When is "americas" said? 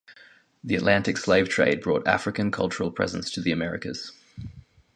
3.51-4.11